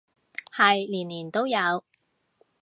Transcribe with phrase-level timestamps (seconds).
[0.51, 1.83] 係年年都有